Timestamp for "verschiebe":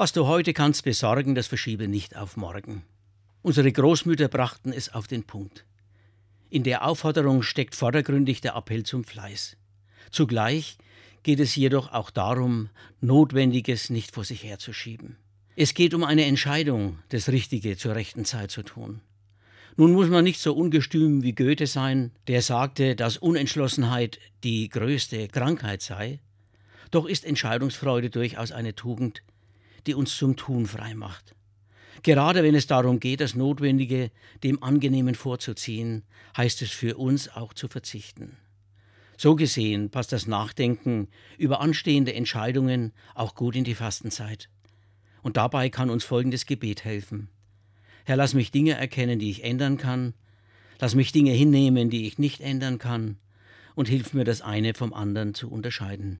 1.46-1.86